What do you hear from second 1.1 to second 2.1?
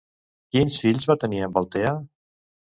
va tenir amb Altea?